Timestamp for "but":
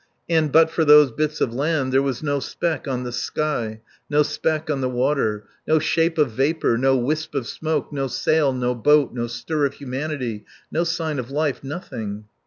0.51-0.71